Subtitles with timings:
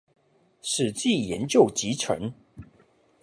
[0.63, 2.33] 史記研究集成